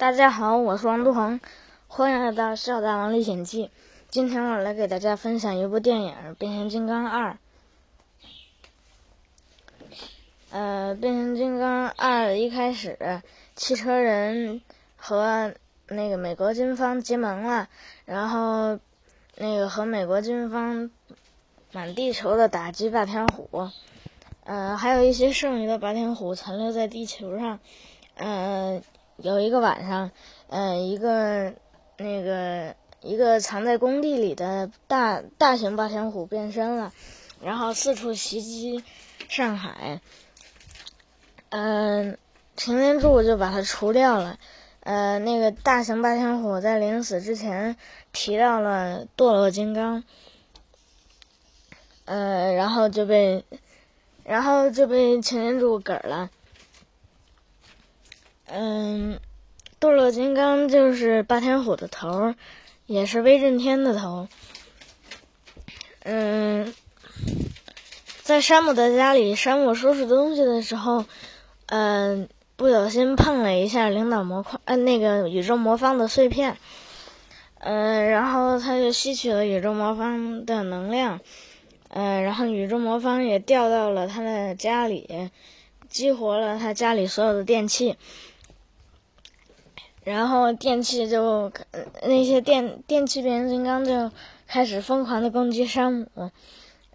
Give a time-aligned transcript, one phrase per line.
[0.00, 1.40] 大家好，我是王杜恒，
[1.86, 3.66] 欢迎来到《笑大王历险记》。
[4.08, 7.32] 今天我来给大家分享一部电影《变形金刚二》。
[10.48, 13.20] 呃，《变形金刚二》一开始，
[13.54, 14.62] 汽车人
[14.96, 15.52] 和
[15.88, 17.68] 那个美国军方结盟了，
[18.06, 18.78] 然后
[19.36, 20.90] 那个和美国军方
[21.72, 23.68] 满地球的打击霸天虎，
[24.44, 27.60] 呃，还有一些剩余的霸天虎残留在地球上，
[28.14, 28.82] 呃。
[29.22, 30.10] 有一个晚上，
[30.48, 31.52] 嗯，一个
[31.96, 36.92] 那个一个藏在工地里的大大型霸天虎变身了，
[37.42, 38.82] 然后四处袭击
[39.28, 40.00] 上海。
[41.50, 42.16] 嗯，
[42.56, 44.38] 擎天柱就把它除掉了。
[44.82, 47.76] 呃，那个大型霸天虎在临死之前
[48.12, 50.04] 提到了堕落金刚，
[52.06, 53.44] 呃，然后就被
[54.24, 56.30] 然后就被擎天柱嗝了。
[58.52, 59.20] 嗯，
[59.80, 62.34] 堕落金刚就是霸天虎的头，
[62.86, 64.26] 也是威震天的头。
[66.02, 66.74] 嗯，
[68.22, 71.04] 在山姆的家里，山姆收拾东西的时候，
[71.66, 76.56] 嗯，不小心碰了一下领导魔块，呃，那个宇宙魔方的碎片，
[77.60, 81.20] 嗯，然后他就吸取了宇宙魔方的能量，
[81.88, 85.30] 嗯，然后宇宙魔方也掉到了他的家里，
[85.88, 87.96] 激活了他家里所有的电器。
[90.02, 91.52] 然后电器就
[92.02, 94.10] 那些电电器变形金刚就
[94.46, 96.30] 开始疯狂的攻击山姆，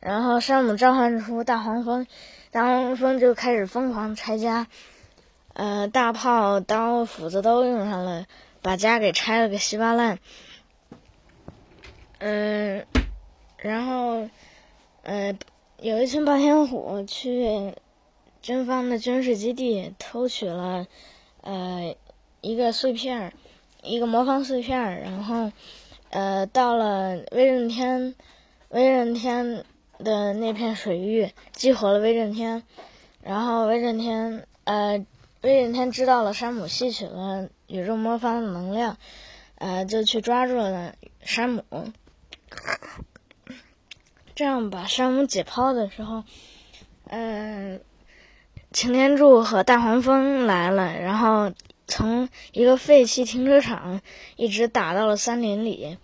[0.00, 2.06] 然后山姆召唤出大黄蜂，
[2.50, 4.68] 大黄蜂就开始疯狂拆家，
[5.52, 8.24] 呃，大炮、刀、斧子都用上了，
[8.62, 10.18] 把家给拆了个稀巴烂。
[12.18, 12.86] 嗯，
[13.58, 14.30] 然后，
[15.02, 15.36] 呃，
[15.78, 17.74] 有一群霸天虎去
[18.40, 20.86] 军方的军事基地偷取了，
[21.42, 21.94] 呃。
[22.44, 23.32] 一个碎片，
[23.82, 25.50] 一个魔方碎片，然后，
[26.10, 28.14] 呃，到了威震天，
[28.68, 29.64] 威震天
[29.98, 32.62] 的那片水域，激活了威震天，
[33.22, 35.06] 然后威震天，呃，
[35.40, 38.98] 威震天知道了山姆吸取了宇宙魔方的能量，
[39.54, 41.64] 呃，就去抓住了山姆，
[44.34, 46.24] 这样把山姆解剖的时候，
[47.08, 47.80] 嗯，
[48.70, 51.50] 擎天柱和大黄蜂来了，然后。
[51.96, 54.02] 从一个废弃停车场
[54.34, 55.96] 一直打到了森林里，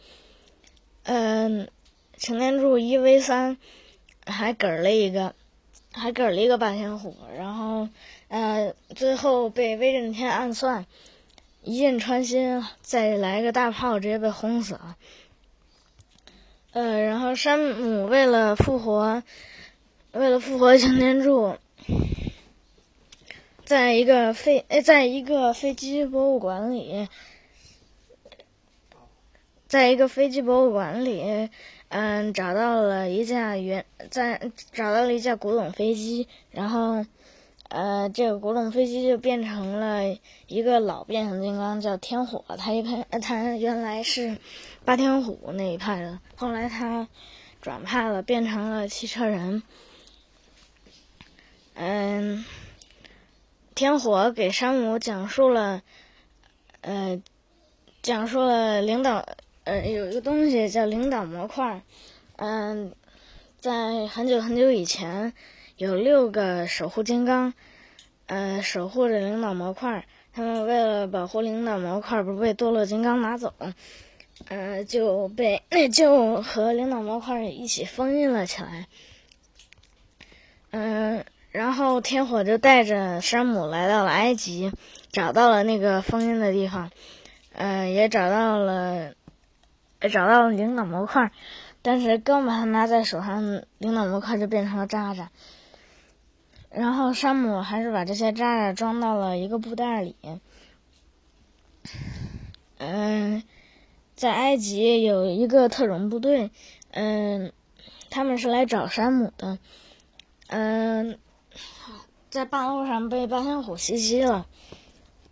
[1.02, 1.68] 嗯，
[2.16, 3.58] 擎天柱一 v 三
[4.24, 5.34] 还嗝了一个，
[5.90, 7.88] 还嗝了一个霸天虎，然后，
[8.28, 10.86] 呃，最后被威震天暗算，
[11.64, 14.96] 一箭穿心，再来个大炮，直接被轰死了。
[16.70, 19.24] 呃，然后山姆为了复活，
[20.12, 21.56] 为了复活擎天柱。
[23.70, 27.08] 在一个飞，在一个飞机博物馆里，
[29.69, 31.48] 在一个飞机博物馆里，
[31.88, 37.06] 嗯，找到了一架原在找到了一架古董飞机，然后，
[37.69, 42.44] 呃，这个古董飞机就变成了一个老变形金刚，叫天火。
[42.59, 44.38] 他一看，他原来是
[44.84, 47.06] 霸天虎那一派的，后来他
[47.62, 49.62] 转派了，变成了汽车人。
[51.75, 52.44] 嗯。
[53.80, 55.80] 天火给山姆讲述了，
[56.82, 57.22] 呃，
[58.02, 59.24] 讲述了领导，
[59.64, 61.80] 呃，有一个东西叫领导模块，
[62.36, 62.92] 嗯，
[63.58, 65.32] 在很久很久以前，
[65.78, 67.54] 有六个守护金刚，
[68.26, 73.54] 呃，守护着领导模块，他们为了保护领导模块不被堕落金刚拿走，
[74.48, 78.88] 呃，就被 就和领导模块一起封印了起来，
[80.72, 81.24] 嗯。
[81.52, 84.70] 然后天火就带着山姆来到了埃及，
[85.10, 86.92] 找到了那个封印的地方，
[87.54, 89.14] 嗯，也找到了，
[90.12, 91.32] 找到了领导模块，
[91.82, 95.30] 但是刚把它拿在手上，领导模块就变成了渣渣。
[96.70, 100.14] 然后山姆还是把这些渣渣装到了一个布袋里。
[102.78, 103.42] 嗯，
[104.14, 106.53] 在埃及有一个特种部队，
[106.92, 107.53] 嗯，
[108.08, 109.58] 他们是来找山姆的，
[110.46, 111.18] 嗯。
[112.30, 114.47] 在半路上被霸天虎袭击了，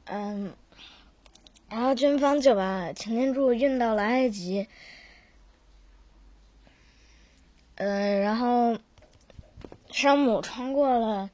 [0.05, 0.53] 嗯，
[1.69, 4.67] 然后军方就把擎天柱运到了埃及，
[7.77, 8.79] 嗯，然后
[9.91, 11.31] 山姆穿过了，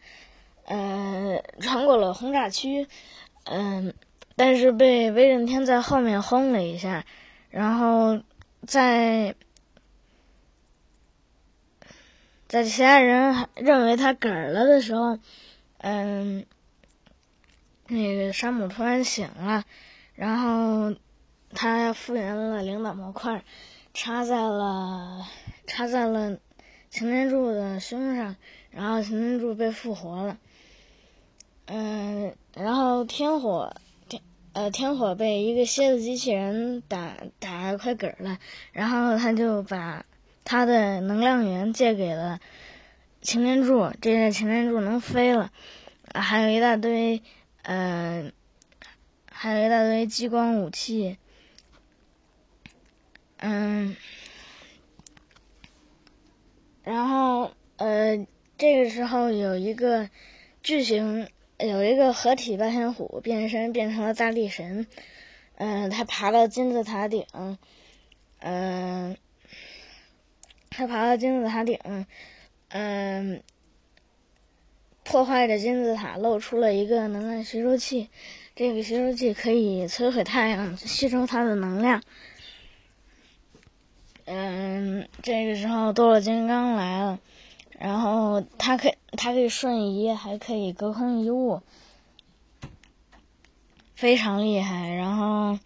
[0.67, 2.87] 呃，穿过了轰炸区，
[3.45, 3.95] 嗯，
[4.37, 7.05] 但是被威震天在后面轰了一下，
[7.51, 8.21] 然后
[8.67, 9.35] 在。
[12.47, 15.19] 在其他人认为他嗝了的时候，
[15.79, 16.45] 嗯，
[17.89, 19.65] 那个山姆突然醒了，
[20.15, 20.95] 然后
[21.55, 23.43] 他复原了领导模块，
[23.93, 25.27] 插在了
[25.67, 26.39] 插在了
[26.91, 28.37] 擎天柱的胸上，
[28.71, 30.37] 然后擎天柱被复活了。
[31.67, 33.75] 嗯，然后天火
[34.09, 38.39] 天呃天火被一个蝎子机器人打打快嗝了，
[38.73, 40.05] 然后他就把
[40.45, 42.39] 他的能量源借给了
[43.21, 45.51] 擎天柱，这下擎天柱能飞了，
[46.15, 47.23] 还有一大堆
[47.63, 48.31] 呃
[49.31, 51.17] 还有一大堆激光武器，
[53.39, 53.97] 嗯，
[56.85, 58.27] 然后呃
[58.59, 60.09] 这个时候有一个
[60.63, 61.29] 巨型。
[61.57, 64.89] 有一个合体霸天虎变身变成了大力神，
[65.55, 67.25] 嗯，他爬到金字塔顶，
[68.41, 69.17] 嗯，
[70.77, 71.79] 他爬到金字塔顶，
[72.69, 73.43] 嗯，
[75.05, 78.09] 破坏着金字塔，露出了一个能量吸收器。
[78.57, 82.03] 这个吸收器可以摧毁太阳，吸收它的能量。
[84.25, 87.21] 嗯，这个时候多了金刚来了。
[87.79, 91.61] 然后他可以他可以瞬移，还可以隔空移物，
[93.95, 94.95] 非常厉害。
[94.95, 95.59] 然后，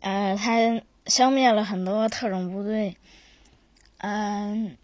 [0.00, 2.96] 呃，他消灭了很多特种部队，
[4.02, 4.76] 嗯，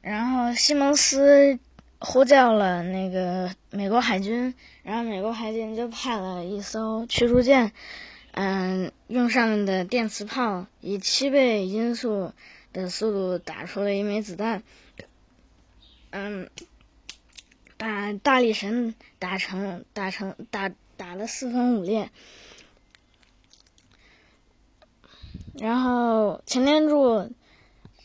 [0.00, 1.58] 然后西蒙斯
[1.98, 7.72] 呼叫了那个美国海军，然后美国海军就派了一艘驱逐舰，
[8.32, 12.32] 嗯，用上面的电磁炮，以七倍音速
[12.72, 14.62] 的速度打出了一枚子弹。
[16.12, 16.48] 嗯，
[17.76, 22.10] 把大力神打成打成打打了四分五裂，
[25.58, 27.30] 然后擎天柱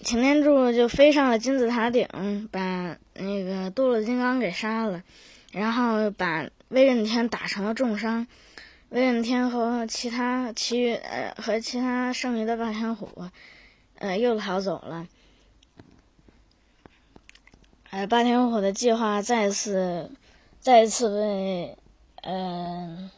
[0.01, 2.07] 擎天柱就飞上了金字塔顶，
[2.51, 5.03] 把那个堕落金刚给杀了，
[5.51, 8.27] 然后把威震天打成了重伤，
[8.89, 13.09] 威震天和其他其余呃和其他剩余的霸天虎
[13.97, 15.07] 呃又逃走了。
[17.89, 20.11] 呃，霸天虎的计划再次、
[20.59, 21.77] 再次被
[22.21, 23.09] 呃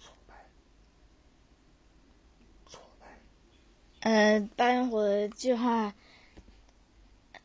[0.00, 0.34] 挫败，
[2.66, 3.06] 挫败。
[4.02, 5.94] 呃，霸天虎的计划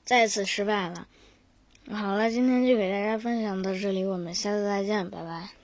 [0.03, 1.07] 再次失败了。
[1.89, 5.56] 好了，今天就给大家分享到这里，我们下次再见，拜拜。